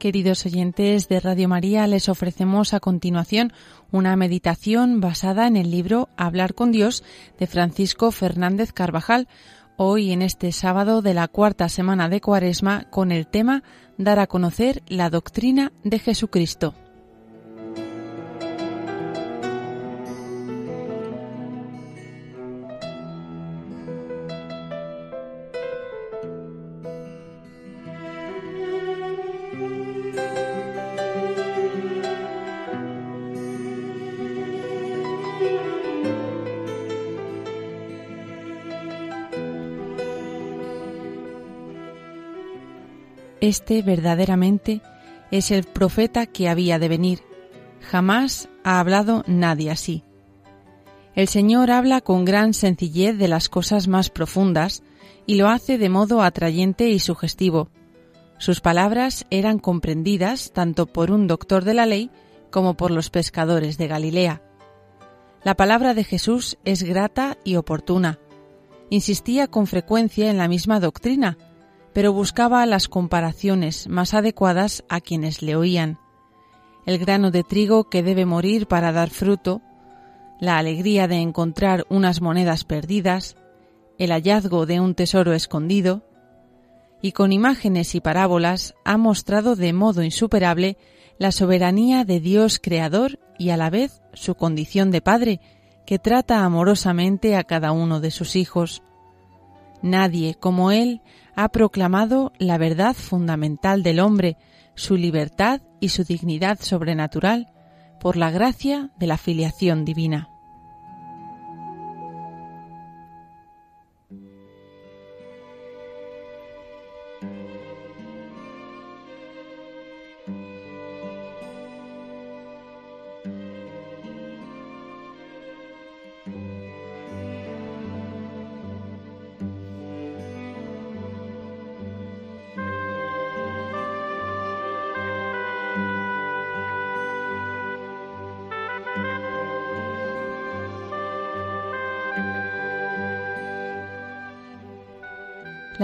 [0.00, 3.52] Queridos oyentes de Radio María, les ofrecemos a continuación
[3.92, 7.04] una meditación basada en el libro Hablar con Dios
[7.38, 9.28] de Francisco Fernández Carvajal,
[9.76, 13.62] hoy en este sábado de la cuarta semana de Cuaresma con el tema
[13.98, 16.74] Dar a conocer la doctrina de Jesucristo.
[43.40, 44.82] Este verdaderamente
[45.30, 47.20] es el profeta que había de venir.
[47.80, 50.04] Jamás ha hablado nadie así.
[51.14, 54.82] El Señor habla con gran sencillez de las cosas más profundas
[55.26, 57.70] y lo hace de modo atrayente y sugestivo.
[58.38, 62.10] Sus palabras eran comprendidas tanto por un doctor de la ley
[62.50, 64.42] como por los pescadores de Galilea.
[65.44, 68.18] La palabra de Jesús es grata y oportuna.
[68.90, 71.38] Insistía con frecuencia en la misma doctrina,
[71.92, 75.98] pero buscaba las comparaciones más adecuadas a quienes le oían.
[76.86, 79.60] El grano de trigo que debe morir para dar fruto,
[80.40, 83.36] la alegría de encontrar unas monedas perdidas,
[83.98, 86.02] el hallazgo de un tesoro escondido,
[87.02, 90.76] y con imágenes y parábolas ha mostrado de modo insuperable
[91.18, 95.40] la soberanía de Dios Creador y a la vez su condición de Padre,
[95.86, 98.82] que trata amorosamente a cada uno de sus hijos.
[99.82, 101.00] Nadie como Él
[101.34, 104.36] ha proclamado la verdad fundamental del hombre,
[104.74, 107.52] su libertad y su dignidad sobrenatural,
[107.98, 110.28] por la gracia de la filiación divina.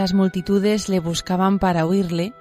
[0.06, 2.32] Las multitudes le buscaban para oírle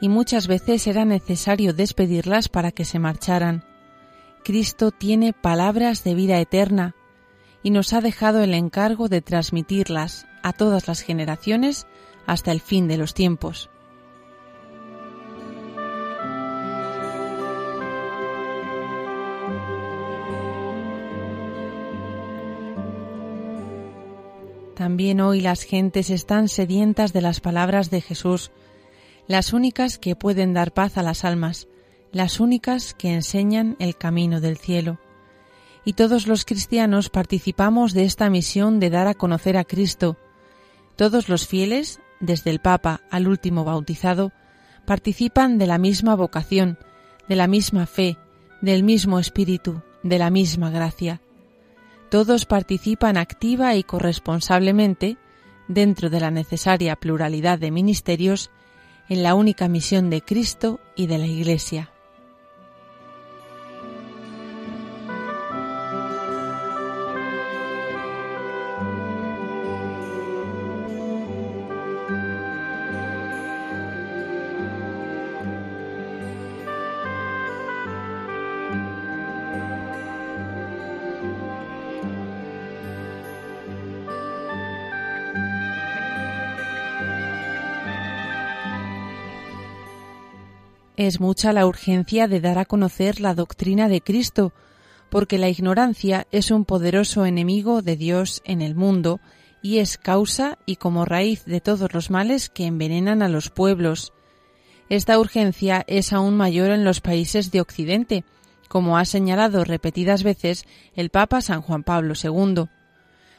[0.00, 3.62] y muchas veces era necesario despedirlas para que se marcharan.
[4.42, 6.94] Cristo tiene palabras de vida eterna
[7.62, 11.86] y nos ha dejado el encargo de transmitirlas a todas las generaciones
[12.24, 13.68] hasta el fin de los tiempos.
[24.80, 28.50] También hoy las gentes están sedientas de las palabras de Jesús,
[29.26, 31.68] las únicas que pueden dar paz a las almas,
[32.12, 34.98] las únicas que enseñan el camino del cielo.
[35.84, 40.16] Y todos los cristianos participamos de esta misión de dar a conocer a Cristo.
[40.96, 44.32] Todos los fieles, desde el Papa al último bautizado,
[44.86, 46.78] participan de la misma vocación,
[47.28, 48.16] de la misma fe,
[48.62, 51.20] del mismo espíritu, de la misma gracia.
[52.10, 55.16] Todos participan activa y corresponsablemente,
[55.68, 58.50] dentro de la necesaria pluralidad de ministerios,
[59.08, 61.90] en la única misión de Cristo y de la Iglesia.
[91.00, 94.52] Es mucha la urgencia de dar a conocer la doctrina de Cristo,
[95.08, 99.18] porque la ignorancia es un poderoso enemigo de Dios en el mundo
[99.62, 104.12] y es causa y como raíz de todos los males que envenenan a los pueblos.
[104.90, 108.24] Esta urgencia es aún mayor en los países de Occidente,
[108.68, 112.66] como ha señalado repetidas veces el Papa San Juan Pablo II.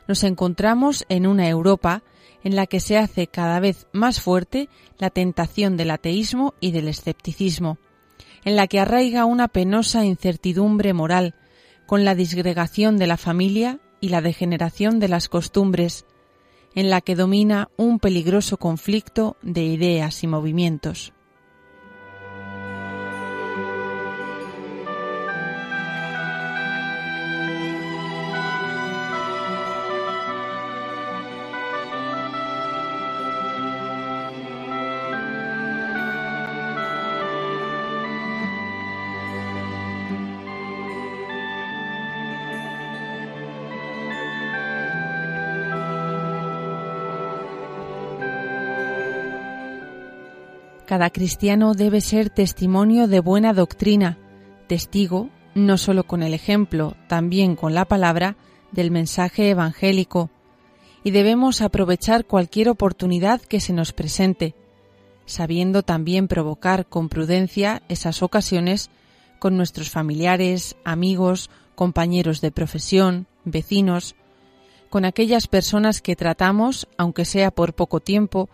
[0.07, 2.01] Nos encontramos en una Europa
[2.43, 6.87] en la que se hace cada vez más fuerte la tentación del ateísmo y del
[6.87, 7.77] escepticismo,
[8.43, 11.35] en la que arraiga una penosa incertidumbre moral,
[11.85, 16.05] con la disgregación de la familia y la degeneración de las costumbres,
[16.73, 21.13] en la que domina un peligroso conflicto de ideas y movimientos.
[50.85, 54.17] Cada cristiano debe ser testimonio de buena doctrina,
[54.67, 58.35] testigo, no solo con el ejemplo, también con la palabra,
[58.71, 60.29] del mensaje evangélico,
[61.03, 64.55] y debemos aprovechar cualquier oportunidad que se nos presente,
[65.25, 68.89] sabiendo también provocar con prudencia esas ocasiones
[69.39, 74.15] con nuestros familiares, amigos, compañeros de profesión, vecinos,
[74.91, 78.49] con aquellas personas que tratamos, aunque sea por poco tiempo,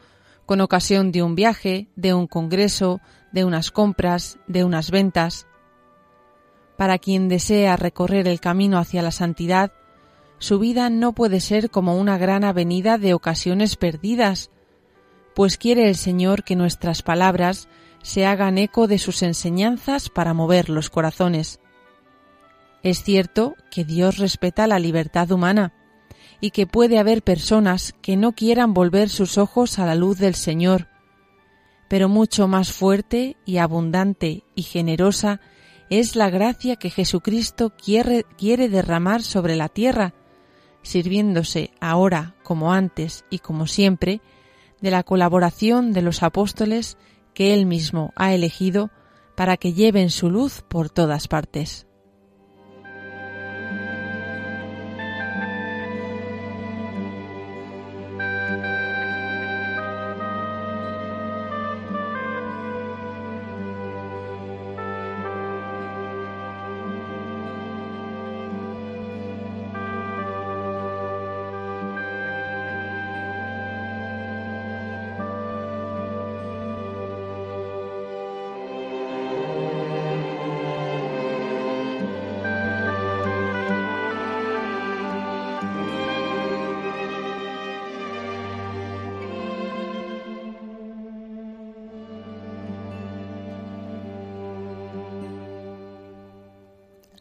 [0.47, 3.01] con ocasión de un viaje, de un congreso,
[3.33, 5.45] de unas compras, de unas ventas.
[6.77, 9.73] Para quien desea recorrer el camino hacia la santidad,
[10.39, 14.49] su vida no puede ser como una gran avenida de ocasiones perdidas,
[15.35, 17.67] pues quiere el Señor que nuestras palabras
[18.01, 21.59] se hagan eco de sus enseñanzas para mover los corazones.
[22.83, 25.73] Es cierto que Dios respeta la libertad humana
[26.39, 30.35] y que puede haber personas que no quieran volver sus ojos a la luz del
[30.35, 30.87] Señor,
[31.87, 35.39] pero mucho más fuerte y abundante y generosa
[35.89, 40.13] es la gracia que Jesucristo quiere, quiere derramar sobre la tierra,
[40.81, 44.21] sirviéndose ahora como antes y como siempre
[44.81, 46.97] de la colaboración de los apóstoles
[47.33, 48.91] que Él mismo ha elegido
[49.35, 51.86] para que lleven su luz por todas partes.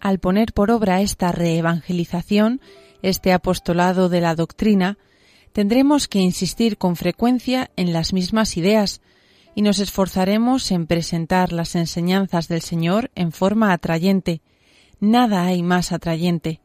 [0.07, 2.61] Al poner por obra esta reevangelización,
[3.03, 4.99] este apostolado de la doctrina,
[5.53, 9.01] tendremos que insistir con frecuencia en las mismas ideas
[9.57, 14.43] y nos esforzaremos en presentar las enseñanzas del Señor en forma atrayente.
[15.01, 16.61] Nada hay más atrayente.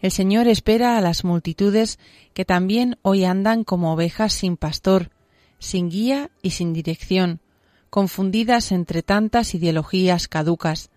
[0.00, 1.98] El Señor espera a las multitudes
[2.32, 5.10] que también hoy andan como ovejas sin pastor,
[5.58, 7.42] sin guía y sin dirección,
[7.90, 10.90] confundidas entre tantas ideologías caducas,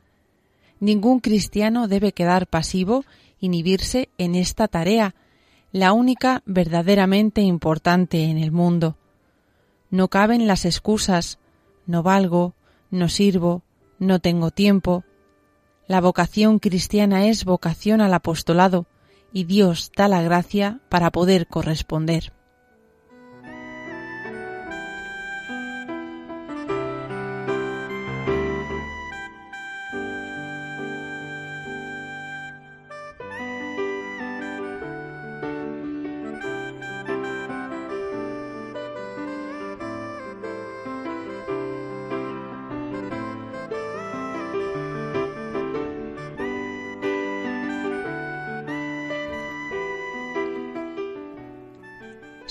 [0.83, 3.05] Ningún cristiano debe quedar pasivo,
[3.39, 5.15] inhibirse en esta tarea,
[5.71, 8.97] la única verdaderamente importante en el mundo.
[9.89, 11.39] No caben las excusas
[11.85, 12.53] no valgo,
[12.91, 13.63] no sirvo,
[13.97, 15.05] no tengo tiempo.
[15.87, 18.85] La vocación cristiana es vocación al apostolado,
[19.31, 22.33] y Dios da la gracia para poder corresponder.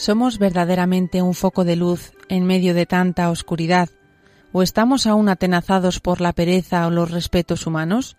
[0.02, 3.88] ¿Somos verdaderamente un foco de luz en medio de tanta oscuridad?
[4.50, 8.16] ¿O estamos aún atenazados por la pereza o los respetos humanos?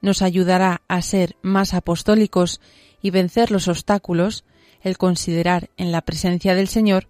[0.00, 2.60] Nos ayudará a ser más apostólicos
[3.02, 4.44] y vencer los obstáculos
[4.80, 7.08] el considerar en la presencia del Señor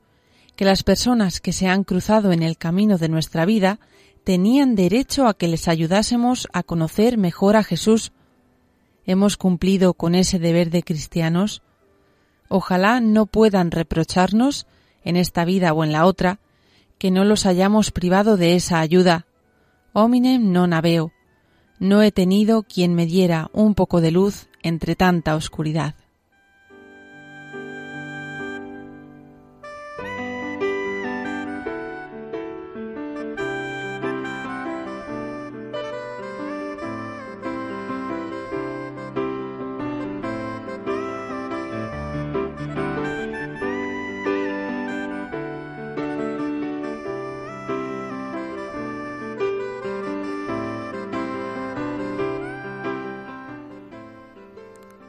[0.56, 3.78] que las personas que se han cruzado en el camino de nuestra vida
[4.24, 8.12] tenían derecho a que les ayudásemos a conocer mejor a Jesús.
[9.04, 11.60] ¿Hemos cumplido con ese deber de cristianos?
[12.48, 14.66] Ojalá no puedan reprocharnos,
[15.04, 16.40] en esta vida o en la otra,
[16.98, 19.26] que no los hayamos privado de esa ayuda.
[19.92, 21.12] Hominem non habeo.
[21.78, 25.94] No he tenido quien me diera un poco de luz entre tanta oscuridad.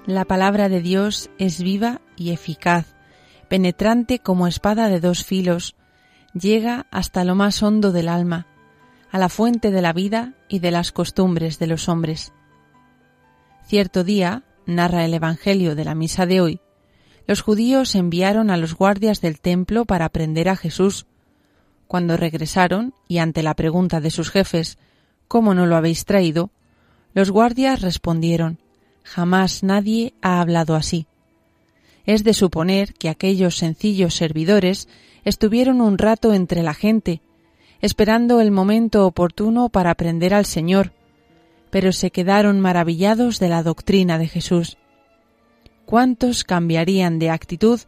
[0.08, 2.96] La palabra de Dios es viva y eficaz,
[3.50, 5.76] penetrante como espada de dos filos,
[6.34, 8.48] llega hasta lo más hondo del alma,
[9.12, 12.32] a la fuente de la vida y de las costumbres de los hombres.
[13.66, 16.62] Cierto día, narra el Evangelio de la misa de hoy,
[17.28, 21.06] los judíos enviaron a los guardias del templo para prender a Jesús.
[21.86, 24.78] Cuando regresaron, y ante la pregunta de sus jefes
[25.28, 26.50] ¿Cómo no lo habéis traído?
[27.14, 28.60] los guardias respondieron
[29.08, 31.08] Jamás nadie ha hablado así.
[32.06, 34.90] Es de suponer que aquellos sencillos servidores
[35.24, 37.22] estuvieron un rato entre la gente,
[37.82, 40.92] esperando el momento oportuno para aprender al Señor,
[41.70, 44.78] pero se quedaron maravillados de la doctrina de Jesús.
[45.86, 47.80] ¿Cuántos cambiarían de actitud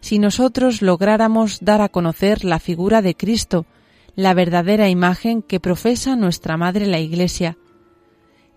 [0.00, 3.64] si nosotros lográramos dar a conocer la figura de Cristo,
[4.14, 7.56] la verdadera imagen que profesa nuestra Madre la Iglesia?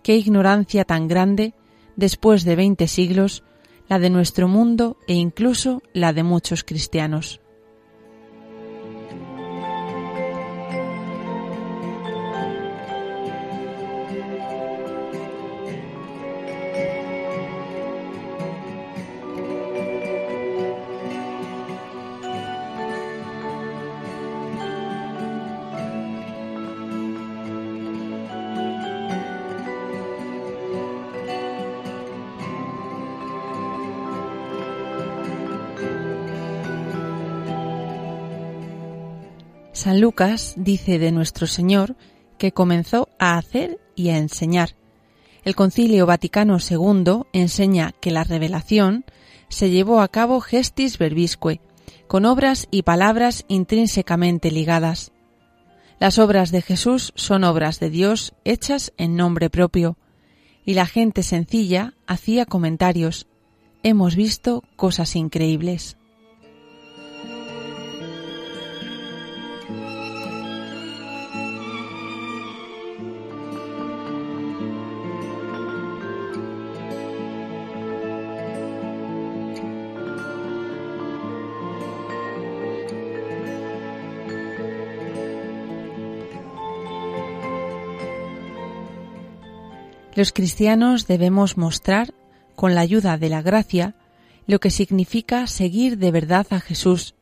[0.02, 1.54] Qué ignorancia tan grande,
[1.96, 3.42] después de veinte siglos,
[3.88, 7.39] la de nuestro mundo e incluso la de muchos cristianos.
[39.80, 41.96] San Lucas dice de nuestro Señor
[42.36, 44.76] que comenzó a hacer y a enseñar.
[45.42, 49.06] El Concilio Vaticano II enseña que la revelación
[49.48, 51.62] se llevó a cabo gestis verbisque,
[52.08, 55.12] con obras y palabras intrínsecamente ligadas.
[55.98, 59.96] Las obras de Jesús son obras de Dios hechas en nombre propio,
[60.62, 63.28] y la gente sencilla hacía comentarios.
[63.82, 65.96] Hemos visto cosas increíbles.
[90.20, 92.12] Los cristianos debemos mostrar,
[92.54, 93.94] con la ayuda de la gracia,
[94.46, 97.14] lo que significa seguir de verdad a Jesús.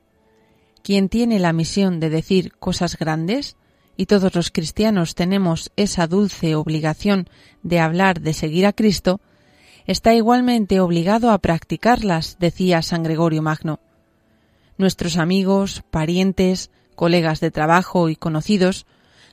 [0.83, 3.55] Quien tiene la misión de decir cosas grandes,
[3.97, 7.28] y todos los cristianos tenemos esa dulce obligación
[7.62, 9.21] de hablar de seguir a Cristo,
[9.87, 13.78] está igualmente obligado a practicarlas, decía San Gregorio Magno.
[14.76, 18.87] Nuestros amigos, parientes, colegas de trabajo y conocidos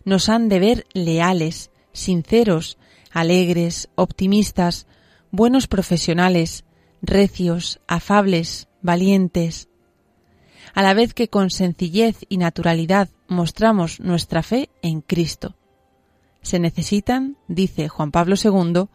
[0.03, 2.77] nos han de ver leales, sinceros,
[3.15, 4.87] alegres, optimistas,
[5.31, 6.65] buenos profesionales,
[7.01, 9.69] recios, afables, valientes.
[10.73, 15.55] A la vez que con sencillez y naturalidad mostramos nuestra fe en Cristo.
[16.41, 18.87] Se necesitan, dice Juan Pablo II,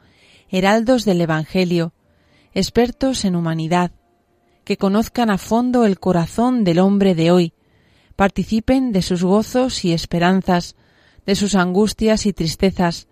[0.50, 1.94] heraldos del Evangelio,
[2.52, 3.90] expertos en humanidad,
[4.64, 7.54] que conozcan a fondo el corazón del hombre de hoy,
[8.16, 10.76] participen de sus gozos y esperanzas,
[11.24, 13.08] de sus angustias y tristezas,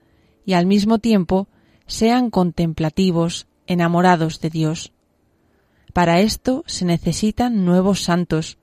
[0.48, 1.46] y al mismo tiempo
[1.86, 4.92] sean contemplativos, enamorados de Dios.
[5.92, 8.56] Para esto se necesitan nuevos santos.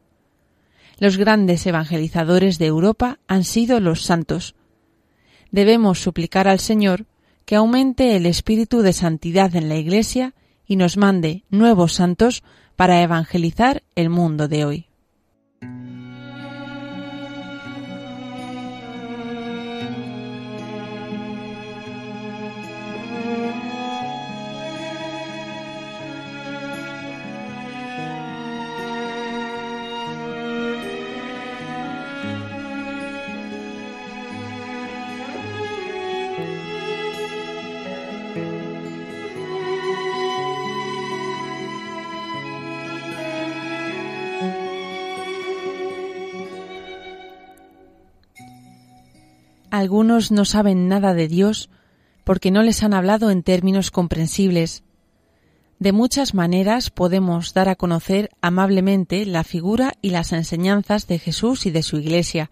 [0.97, 4.55] Los grandes evangelizadores de Europa han sido los santos.
[5.51, 7.05] Debemos suplicar al Señor
[7.45, 10.33] que aumente el espíritu de santidad en la Iglesia
[10.65, 12.41] y nos mande nuevos santos
[12.75, 14.87] para evangelizar el mundo de hoy.
[49.75, 51.69] Algunos no saben nada de Dios
[52.23, 54.85] porque no les han hablado en términos comprensibles.
[55.79, 61.65] De muchas maneras podemos dar a conocer amablemente la figura y las enseñanzas de Jesús
[61.65, 62.51] y de su Iglesia,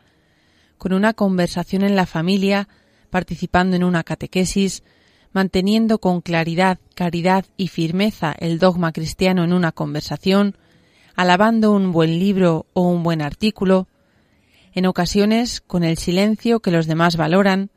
[0.78, 2.68] con una conversación en la familia,
[3.10, 4.84] participando en una catequesis,
[5.32, 10.58] manteniendo con claridad, caridad y firmeza el dogma cristiano en una conversación,
[11.16, 13.88] alabando un buen libro o un buen artículo,
[14.74, 17.70] en ocasiones con el silencio que los demás valoran,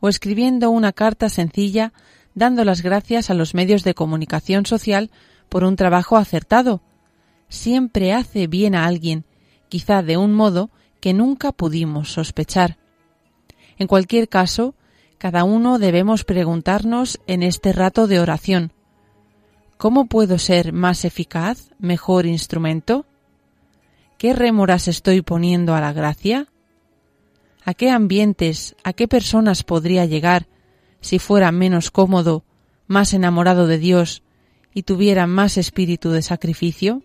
[0.00, 1.92] o escribiendo una carta sencilla
[2.34, 5.10] dando las gracias a los medios de comunicación social
[5.48, 6.82] por un trabajo acertado.
[7.48, 9.24] Siempre hace bien a alguien,
[9.68, 10.70] quizá de un modo
[11.00, 12.78] que nunca pudimos sospechar.
[13.78, 14.74] En cualquier caso,
[15.18, 18.72] cada uno debemos preguntarnos en este rato de oración
[19.76, 23.06] ¿Cómo puedo ser más eficaz, mejor instrumento?
[24.24, 26.46] ¿Qué rémoras estoy poniendo a la gracia?
[27.62, 30.46] ¿A qué ambientes, a qué personas podría llegar
[31.02, 32.42] si fuera menos cómodo,
[32.86, 34.22] más enamorado de Dios
[34.72, 37.02] y tuviera más espíritu de sacrificio?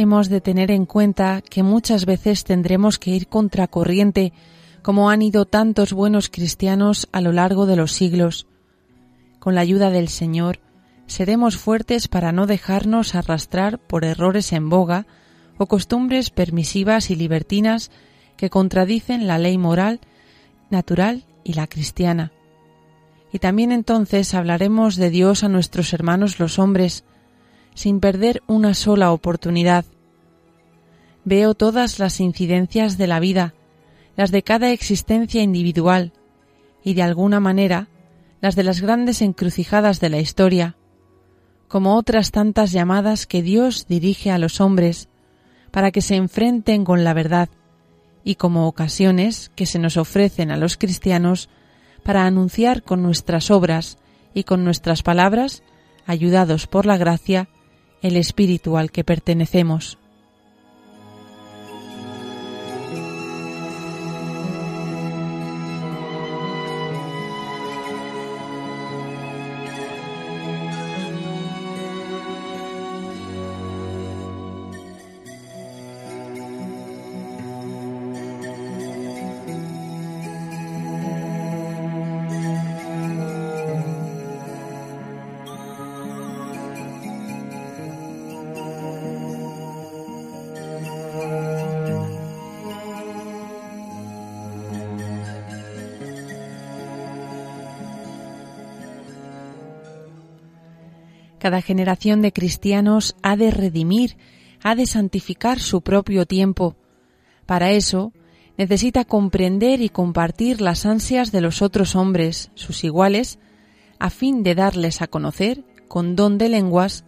[0.00, 4.32] Hemos de tener en cuenta que muchas veces tendremos que ir contracorriente,
[4.82, 8.46] como han ido tantos buenos cristianos a lo largo de los siglos.
[9.38, 10.58] Con la ayuda del Señor,
[11.06, 15.06] seremos fuertes para no dejarnos arrastrar por errores en boga
[15.58, 17.90] o costumbres permisivas y libertinas
[18.36, 20.00] que contradicen la ley moral,
[20.70, 22.32] natural y la cristiana.
[23.32, 27.04] Y también entonces hablaremos de Dios a nuestros hermanos los hombres,
[27.74, 29.84] sin perder una sola oportunidad.
[31.24, 33.54] Veo todas las incidencias de la vida,
[34.16, 36.12] las de cada existencia individual,
[36.82, 37.88] y de alguna manera
[38.40, 40.76] las de las grandes encrucijadas de la historia,
[41.68, 45.08] como otras tantas llamadas que Dios dirige a los hombres
[45.70, 47.48] para que se enfrenten con la verdad,
[48.24, 51.48] y como ocasiones que se nos ofrecen a los cristianos
[52.02, 53.98] para anunciar con nuestras obras
[54.34, 55.62] y con nuestras palabras,
[56.06, 57.48] ayudados por la gracia,
[58.02, 59.99] el espíritu al que pertenecemos.
[101.40, 104.18] Cada generación de cristianos ha de redimir,
[104.62, 106.76] ha de santificar su propio tiempo.
[107.46, 108.12] Para eso,
[108.58, 113.38] necesita comprender y compartir las ansias de los otros hombres, sus iguales,
[113.98, 117.06] a fin de darles a conocer, con don de lenguas,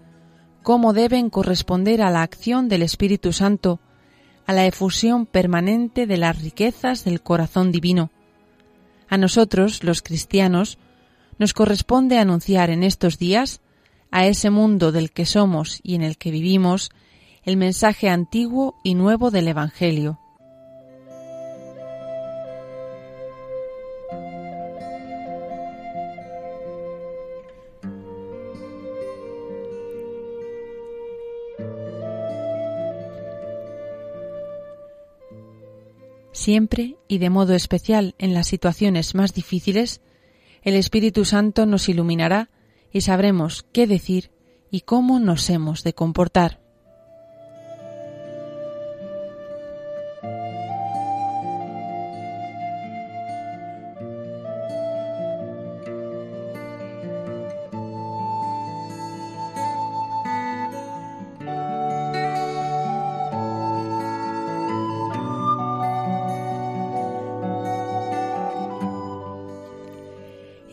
[0.63, 3.81] cómo deben corresponder a la acción del Espíritu Santo,
[4.47, 8.11] a la efusión permanente de las riquezas del corazón divino.
[9.11, 10.79] A nosotros, los cristianos,
[11.39, 13.61] nos corresponde anunciar en estos días
[14.13, 16.91] a ese mundo del que somos y en el que vivimos
[17.43, 20.21] el mensaje antiguo y nuevo del Evangelio.
[36.33, 40.01] Siempre y de modo especial en las situaciones más difíciles,
[40.63, 42.51] el Espíritu Santo nos iluminará
[42.93, 44.31] y sabremos qué decir
[44.71, 46.62] y cómo nos hemos de comportar.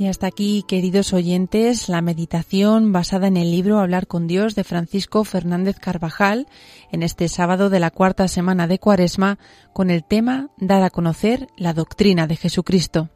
[0.10, 5.24] Hasta aquí, queridos oyentes, la meditación basada en el libro Hablar con Dios de Francisco
[5.24, 6.48] Fernández Carvajal
[6.92, 9.38] en este sábado de la cuarta semana de Cuaresma
[9.72, 13.10] con el tema Dar a conocer la doctrina de Jesucristo.